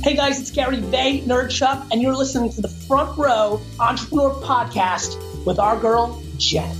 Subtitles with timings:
[0.00, 4.30] Hey guys, it's Gary Vay, Nerd Vaynerchuk, and you're listening to the Front Row Entrepreneur
[4.30, 6.74] Podcast with our girl, Jen.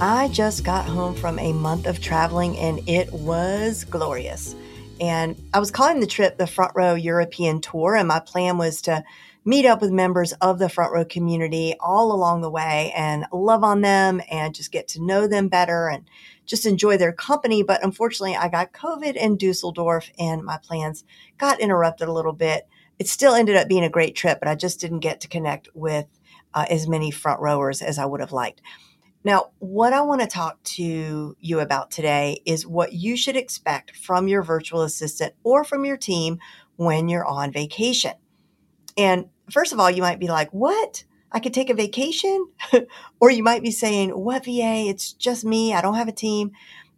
[0.00, 4.56] I just got home from a month of traveling and it was glorious.
[5.00, 8.82] And I was calling the trip the Front Row European Tour, and my plan was
[8.82, 9.04] to
[9.44, 13.64] meet up with members of the Front Row community all along the way and love
[13.64, 16.04] on them and just get to know them better and
[16.46, 17.62] just enjoy their company.
[17.62, 21.04] But unfortunately, I got COVID in Dusseldorf and my plans
[21.38, 22.68] got interrupted a little bit.
[22.98, 25.68] It still ended up being a great trip, but I just didn't get to connect
[25.74, 26.06] with
[26.54, 28.60] uh, as many front rowers as I would have liked.
[29.24, 33.96] Now, what I want to talk to you about today is what you should expect
[33.96, 36.38] from your virtual assistant or from your team
[36.76, 38.14] when you're on vacation.
[38.96, 41.04] And first of all, you might be like, What?
[41.30, 42.46] I could take a vacation?
[43.20, 44.86] or you might be saying, What VA?
[44.88, 45.74] It's just me.
[45.74, 46.52] I don't have a team.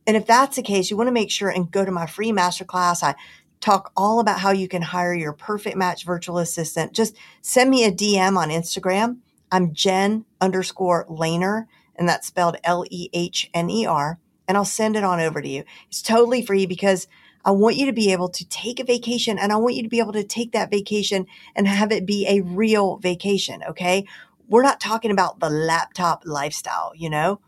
[0.06, 2.30] And if that's the case, you want to make sure and go to my free
[2.30, 3.02] masterclass.
[3.02, 3.14] I
[3.60, 6.92] talk all about how you can hire your perfect match virtual assistant.
[6.92, 9.18] Just send me a DM on Instagram.
[9.50, 11.66] I'm Jen underscore Lehner
[11.96, 14.18] and that's spelled L E H N E R.
[14.46, 15.64] And I'll send it on over to you.
[15.88, 17.06] It's totally free because
[17.44, 19.88] I want you to be able to take a vacation and I want you to
[19.88, 23.62] be able to take that vacation and have it be a real vacation.
[23.68, 24.06] Okay.
[24.48, 27.40] We're not talking about the laptop lifestyle, you know?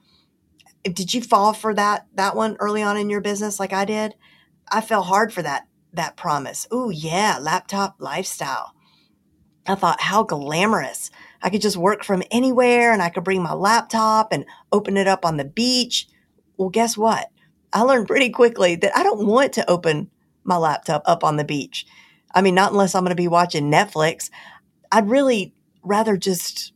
[0.85, 4.15] Did you fall for that, that one early on in your business like I did?
[4.71, 6.67] I fell hard for that, that promise.
[6.71, 8.75] Oh yeah, laptop lifestyle.
[9.67, 11.11] I thought, how glamorous.
[11.43, 15.09] I could just work from anywhere and I could bring my laptop and open it
[15.09, 16.07] up on the beach.
[16.57, 17.31] Well, guess what?
[17.77, 20.11] I learned pretty quickly that I don't want to open
[20.45, 21.85] my laptop up on the beach.
[22.35, 24.31] I mean, not unless I'm going to be watching Netflix.
[24.91, 26.73] I'd really rather just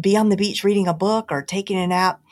[0.00, 2.22] be on the beach reading a book or taking a nap.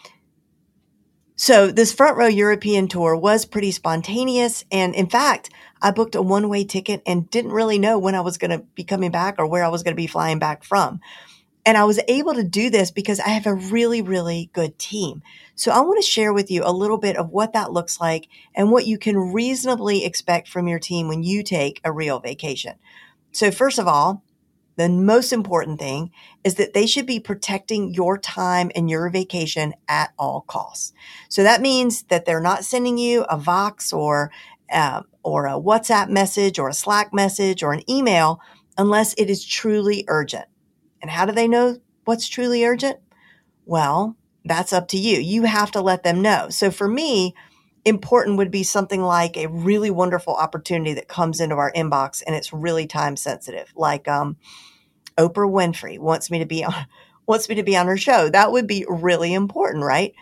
[1.34, 4.64] So, this front row European tour was pretty spontaneous.
[4.70, 5.50] And in fact,
[5.80, 8.64] I booked a one way ticket and didn't really know when I was going to
[8.76, 11.00] be coming back or where I was going to be flying back from.
[11.64, 15.22] And I was able to do this because I have a really, really good team.
[15.54, 18.28] So I want to share with you a little bit of what that looks like
[18.54, 22.74] and what you can reasonably expect from your team when you take a real vacation.
[23.30, 24.24] So first of all,
[24.76, 26.10] the most important thing
[26.44, 30.92] is that they should be protecting your time and your vacation at all costs.
[31.28, 34.30] So that means that they're not sending you a Vox or
[34.72, 38.40] uh, or a WhatsApp message or a Slack message or an email
[38.78, 40.46] unless it is truly urgent.
[41.02, 42.98] And how do they know what's truly urgent?
[43.66, 45.18] Well, that's up to you.
[45.18, 46.48] You have to let them know.
[46.48, 47.34] So for me,
[47.84, 52.34] important would be something like a really wonderful opportunity that comes into our inbox and
[52.34, 53.72] it's really time sensitive.
[53.76, 54.36] Like um,
[55.18, 56.74] Oprah Winfrey wants me to be on
[57.26, 58.28] wants me to be on her show.
[58.28, 60.12] That would be really important, right?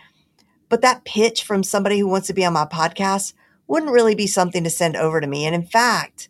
[0.69, 3.33] But that pitch from somebody who wants to be on my podcast
[3.67, 5.45] wouldn't really be something to send over to me.
[5.45, 6.29] And in fact,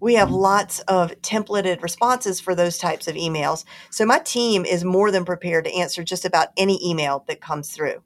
[0.00, 3.64] we have lots of templated responses for those types of emails.
[3.90, 7.70] So my team is more than prepared to answer just about any email that comes
[7.70, 8.02] through.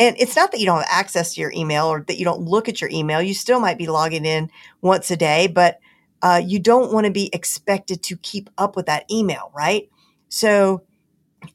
[0.00, 2.42] And it's not that you don't have access to your email or that you don't
[2.42, 3.20] look at your email.
[3.20, 4.50] You still might be logging in
[4.80, 5.78] once a day, but
[6.22, 9.88] uh, you don't want to be expected to keep up with that email, right?
[10.28, 10.82] So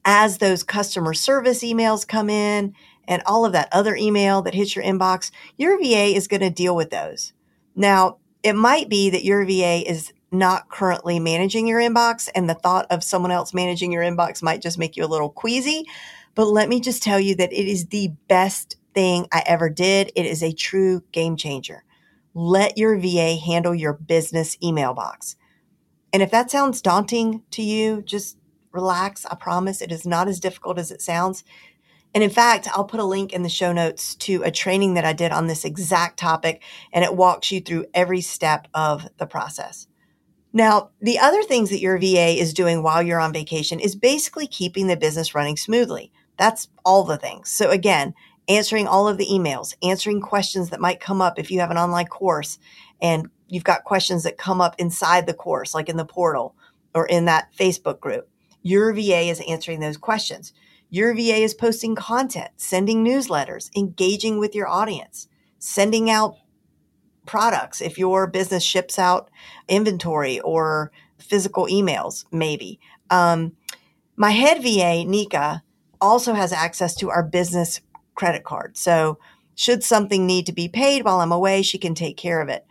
[0.04, 2.74] as those customer service emails come in
[3.06, 6.50] and all of that other email that hits your inbox, your VA is going to
[6.50, 7.32] deal with those.
[7.74, 12.54] Now, it might be that your VA is not currently managing your inbox and the
[12.54, 15.84] thought of someone else managing your inbox might just make you a little queasy.
[16.34, 20.12] But let me just tell you that it is the best thing I ever did.
[20.14, 21.84] It is a true game changer.
[22.34, 25.36] Let your VA handle your business email box.
[26.12, 28.36] And if that sounds daunting to you, just
[28.72, 29.24] relax.
[29.24, 31.44] I promise it is not as difficult as it sounds.
[32.14, 35.04] And in fact, I'll put a link in the show notes to a training that
[35.04, 36.62] I did on this exact topic,
[36.92, 39.88] and it walks you through every step of the process.
[40.52, 44.46] Now, the other things that your VA is doing while you're on vacation is basically
[44.46, 46.12] keeping the business running smoothly.
[46.38, 47.50] That's all the things.
[47.50, 48.14] So again,
[48.48, 51.78] answering all of the emails, answering questions that might come up if you have an
[51.78, 52.60] online course
[53.02, 56.54] and you've got questions that come up inside the course, like in the portal
[56.94, 58.28] or in that Facebook group.
[58.62, 60.52] Your VA is answering those questions.
[60.94, 65.26] Your VA is posting content, sending newsletters, engaging with your audience,
[65.58, 66.36] sending out
[67.26, 67.80] products.
[67.80, 69.28] If your business ships out
[69.66, 72.78] inventory or physical emails, maybe.
[73.10, 73.56] Um,
[74.14, 75.64] my head VA, Nika,
[76.00, 77.80] also has access to our business
[78.14, 78.76] credit card.
[78.76, 79.18] So,
[79.56, 82.64] should something need to be paid while I'm away, she can take care of it.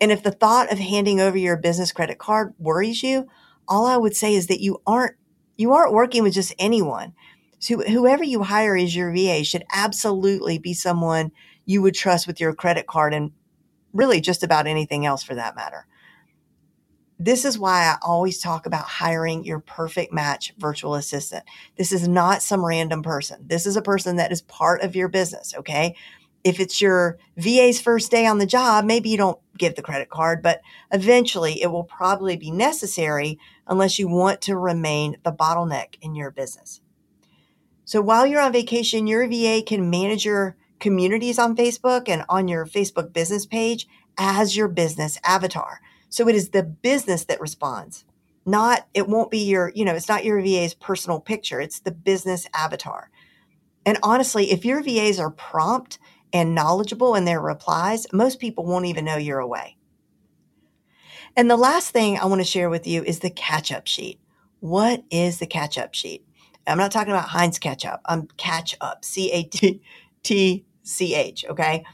[0.00, 3.28] And if the thought of handing over your business credit card worries you,
[3.68, 5.14] all I would say is that you aren't
[5.56, 7.12] you aren't working with just anyone.
[7.60, 11.30] So whoever you hire as your VA should absolutely be someone
[11.66, 13.32] you would trust with your credit card and
[13.92, 15.86] really just about anything else for that matter.
[17.18, 21.44] This is why I always talk about hiring your perfect match virtual assistant.
[21.76, 23.44] This is not some random person.
[23.46, 25.54] This is a person that is part of your business.
[25.58, 25.96] Okay.
[26.42, 30.08] If it's your VA's first day on the job, maybe you don't give the credit
[30.08, 35.96] card, but eventually it will probably be necessary unless you want to remain the bottleneck
[36.00, 36.80] in your business.
[37.90, 42.46] So while you're on vacation, your VA can manage your communities on Facebook and on
[42.46, 45.80] your Facebook business page as your business avatar.
[46.08, 48.04] So it is the business that responds,
[48.46, 51.90] not, it won't be your, you know, it's not your VA's personal picture, it's the
[51.90, 53.10] business avatar.
[53.84, 55.98] And honestly, if your VAs are prompt
[56.32, 59.76] and knowledgeable in their replies, most people won't even know you're away.
[61.36, 64.20] And the last thing I want to share with you is the catch up sheet.
[64.60, 66.24] What is the catch up sheet?
[66.70, 68.00] I'm not talking about Heinz ketchup.
[68.06, 69.80] I'm catch up, C A T
[70.22, 71.44] T C H.
[71.48, 71.84] Okay.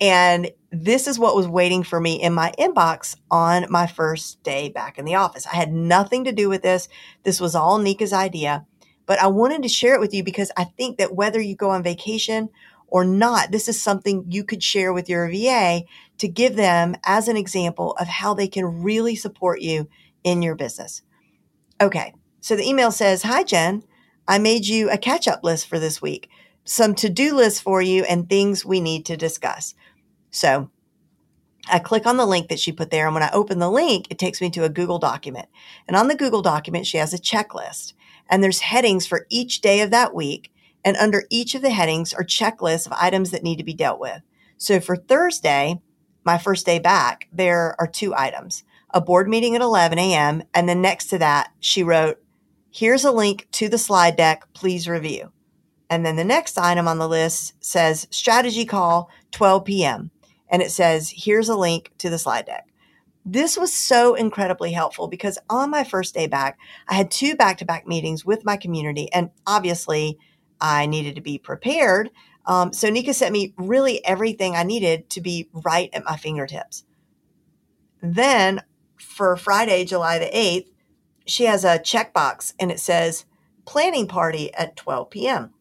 [0.00, 4.68] And this is what was waiting for me in my inbox on my first day
[4.68, 5.46] back in the office.
[5.46, 6.88] I had nothing to do with this.
[7.22, 8.66] This was all Nika's idea,
[9.06, 11.70] but I wanted to share it with you because I think that whether you go
[11.70, 12.50] on vacation
[12.88, 15.82] or not, this is something you could share with your VA
[16.18, 19.88] to give them as an example of how they can really support you
[20.24, 21.02] in your business.
[21.80, 22.12] Okay.
[22.40, 23.82] So the email says, Hi, Jen.
[24.28, 26.28] I made you a catch up list for this week,
[26.64, 29.74] some to do lists for you and things we need to discuss.
[30.30, 30.70] So
[31.68, 33.06] I click on the link that she put there.
[33.06, 35.48] And when I open the link, it takes me to a Google document.
[35.86, 37.92] And on the Google document, she has a checklist
[38.28, 40.52] and there's headings for each day of that week.
[40.84, 44.00] And under each of the headings are checklists of items that need to be dealt
[44.00, 44.22] with.
[44.56, 45.80] So for Thursday,
[46.24, 50.42] my first day back, there are two items a board meeting at 11 a.m.
[50.54, 52.18] And then next to that, she wrote
[52.76, 54.44] Here's a link to the slide deck.
[54.52, 55.32] Please review.
[55.88, 60.10] And then the next item on the list says strategy call 12 p.m.
[60.50, 62.68] And it says, here's a link to the slide deck.
[63.24, 67.56] This was so incredibly helpful because on my first day back, I had two back
[67.58, 69.10] to back meetings with my community.
[69.10, 70.18] And obviously,
[70.60, 72.10] I needed to be prepared.
[72.44, 76.84] Um, so Nika sent me really everything I needed to be right at my fingertips.
[78.02, 78.60] Then
[78.98, 80.66] for Friday, July the 8th,
[81.26, 83.26] she has a checkbox and it says
[83.64, 85.52] planning party at 12 p.m.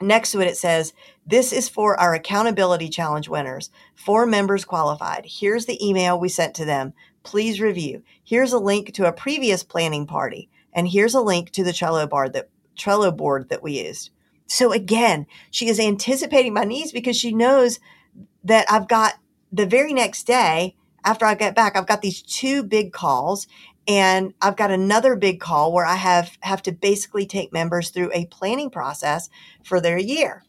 [0.00, 0.94] Next to it, it says,
[1.26, 3.70] This is for our accountability challenge winners.
[3.96, 5.26] Four members qualified.
[5.26, 6.94] Here's the email we sent to them.
[7.24, 8.02] Please review.
[8.22, 10.48] Here's a link to a previous planning party.
[10.72, 14.10] And here's a link to the Trello board that Trello board that we used.
[14.46, 17.80] So again, she is anticipating my needs because she knows
[18.44, 19.14] that I've got
[19.50, 23.46] the very next day after I get back, I've got these two big calls
[23.88, 28.10] and I've got another big call where I have have to basically take members through
[28.12, 29.30] a planning process
[29.64, 30.44] for their year.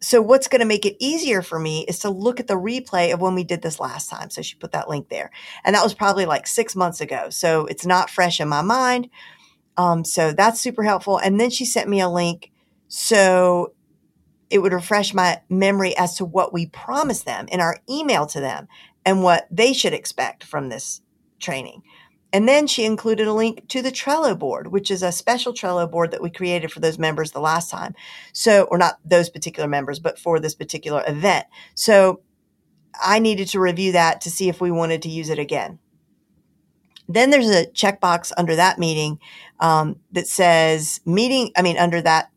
[0.00, 3.12] So what's going to make it easier for me is to look at the replay
[3.14, 4.28] of when we did this last time.
[4.28, 5.30] So she put that link there.
[5.64, 7.30] And that was probably like 6 months ago.
[7.30, 9.08] So it's not fresh in my mind.
[9.78, 11.18] Um, so that's super helpful.
[11.18, 12.52] And then she sent me a link
[12.88, 13.72] so
[14.50, 18.40] it would refresh my memory as to what we promised them in our email to
[18.40, 18.68] them
[19.04, 21.00] and what they should expect from this
[21.40, 21.82] training.
[22.32, 25.90] And then she included a link to the Trello board, which is a special Trello
[25.90, 27.94] board that we created for those members the last time.
[28.32, 31.46] So, or not those particular members, but for this particular event.
[31.74, 32.20] So
[33.00, 35.78] I needed to review that to see if we wanted to use it again.
[37.08, 39.20] Then there's a checkbox under that meeting
[39.60, 42.30] um, that says meeting, I mean, under that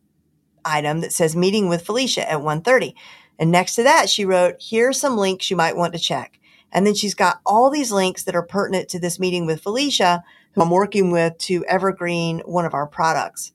[0.63, 2.93] item that says meeting with Felicia at 1.30.
[3.39, 6.38] And next to that, she wrote, here are some links you might want to check.
[6.71, 10.23] And then she's got all these links that are pertinent to this meeting with Felicia,
[10.53, 13.51] who I'm working with to evergreen one of our products.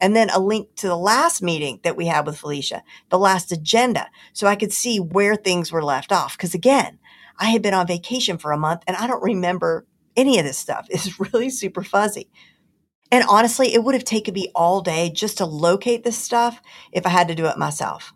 [0.00, 3.52] and then a link to the last meeting that we had with Felicia, the last
[3.52, 6.36] agenda, so I could see where things were left off.
[6.36, 6.98] Because again,
[7.38, 10.58] I had been on vacation for a month and I don't remember any of this
[10.58, 10.86] stuff.
[10.90, 12.28] It's really super fuzzy.
[13.10, 16.60] And honestly, it would have taken me all day just to locate this stuff
[16.92, 18.12] if I had to do it myself.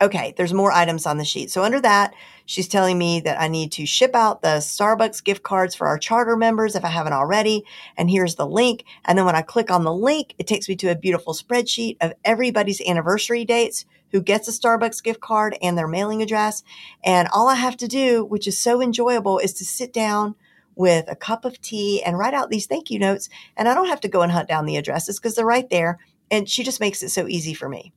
[0.00, 1.50] Okay, there's more items on the sheet.
[1.50, 2.14] So under that,
[2.46, 5.98] she's telling me that I need to ship out the Starbucks gift cards for our
[5.98, 7.64] charter members if I haven't already.
[7.96, 8.84] And here's the link.
[9.04, 11.96] And then when I click on the link, it takes me to a beautiful spreadsheet
[12.00, 16.62] of everybody's anniversary dates, who gets a Starbucks gift card and their mailing address.
[17.04, 20.36] And all I have to do, which is so enjoyable, is to sit down
[20.76, 23.28] with a cup of tea and write out these thank you notes.
[23.56, 25.98] And I don't have to go and hunt down the addresses because they're right there.
[26.30, 27.92] And she just makes it so easy for me.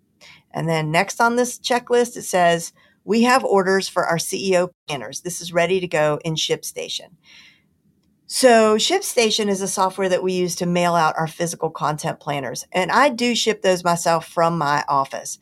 [0.54, 5.22] And then next on this checklist, it says, we have orders for our CEO planners.
[5.22, 7.16] This is ready to go in ShipStation.
[8.28, 12.66] So ShipStation is a software that we use to mail out our physical content planners.
[12.72, 15.40] And I do ship those myself from my office.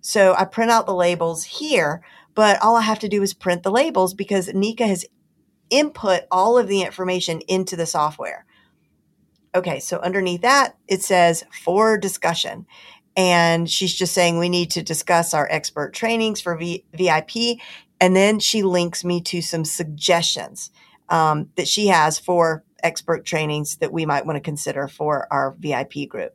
[0.00, 2.02] So I print out the labels here,
[2.34, 5.04] but all I have to do is print the labels because Nika has
[5.70, 8.46] input all of the information into the software.
[9.54, 12.66] Okay, so underneath that, it says for discussion.
[13.18, 17.58] And she's just saying we need to discuss our expert trainings for v- VIP.
[18.00, 20.70] And then she links me to some suggestions
[21.08, 25.56] um, that she has for expert trainings that we might want to consider for our
[25.58, 26.32] VIP group.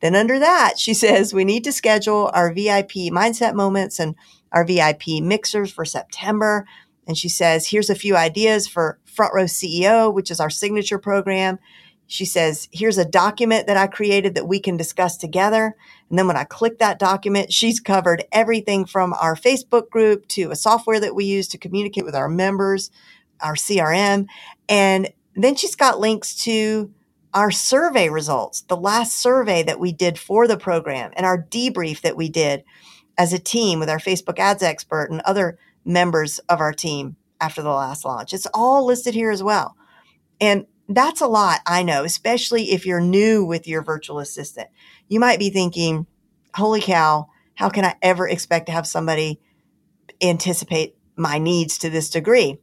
[0.00, 4.14] Then under that, she says we need to schedule our VIP mindset moments and
[4.52, 6.66] our VIP mixers for September.
[7.06, 10.98] And she says, here's a few ideas for Front Row CEO, which is our signature
[10.98, 11.58] program.
[12.06, 15.74] She says, here's a document that I created that we can discuss together.
[16.08, 20.50] And then when I click that document, she's covered everything from our Facebook group to
[20.50, 22.90] a software that we use to communicate with our members,
[23.40, 24.26] our CRM.
[24.68, 26.92] And then she's got links to
[27.34, 32.00] our survey results, the last survey that we did for the program and our debrief
[32.02, 32.64] that we did
[33.18, 37.62] as a team with our Facebook ads expert and other members of our team after
[37.62, 38.32] the last launch.
[38.32, 39.76] It's all listed here as well.
[40.40, 44.68] And that's a lot, I know, especially if you're new with your virtual assistant.
[45.08, 46.06] You might be thinking,
[46.54, 49.40] holy cow, how can I ever expect to have somebody
[50.22, 52.58] anticipate my needs to this degree?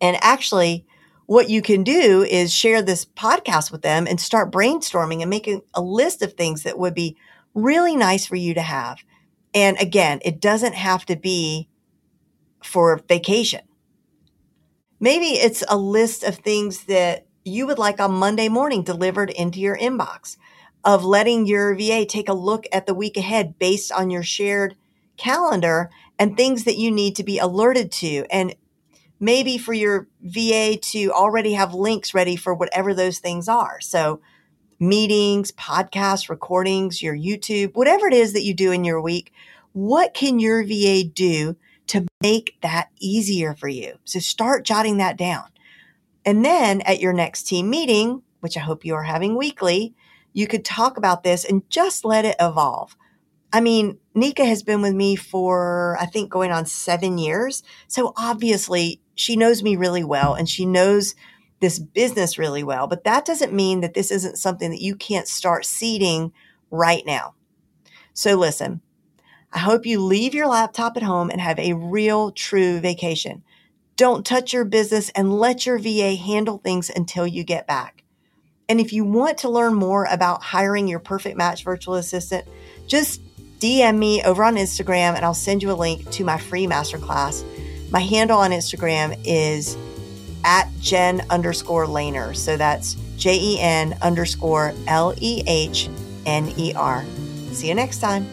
[0.00, 0.86] And actually,
[1.26, 5.62] what you can do is share this podcast with them and start brainstorming and making
[5.74, 7.16] a list of things that would be
[7.54, 8.98] really nice for you to have.
[9.52, 11.68] And again, it doesn't have to be
[12.62, 13.60] for vacation.
[15.00, 19.60] Maybe it's a list of things that you would like on Monday morning delivered into
[19.60, 20.36] your inbox,
[20.84, 24.76] of letting your VA take a look at the week ahead based on your shared
[25.16, 28.24] calendar and things that you need to be alerted to.
[28.30, 28.54] And
[29.20, 33.80] maybe for your VA to already have links ready for whatever those things are.
[33.80, 34.20] So,
[34.80, 39.32] meetings, podcasts, recordings, your YouTube, whatever it is that you do in your week,
[39.72, 41.56] what can your VA do
[41.88, 43.98] to make that easier for you.
[44.04, 45.44] So start jotting that down.
[46.24, 49.94] And then at your next team meeting, which I hope you are having weekly,
[50.32, 52.96] you could talk about this and just let it evolve.
[53.52, 57.62] I mean, Nika has been with me for, I think, going on seven years.
[57.86, 61.14] So obviously, she knows me really well and she knows
[61.60, 62.86] this business really well.
[62.86, 66.32] But that doesn't mean that this isn't something that you can't start seeding
[66.70, 67.34] right now.
[68.12, 68.82] So listen,
[69.52, 73.42] I hope you leave your laptop at home and have a real, true vacation.
[73.96, 78.04] Don't touch your business and let your VA handle things until you get back.
[78.68, 82.46] And if you want to learn more about hiring your perfect match virtual assistant,
[82.86, 83.22] just
[83.58, 87.42] DM me over on Instagram and I'll send you a link to my free masterclass.
[87.90, 89.76] My handle on Instagram is
[90.44, 92.36] at Jen underscore Lehner.
[92.36, 95.88] So that's J E N underscore L E H
[96.26, 97.04] N E R.
[97.52, 98.28] See you next time.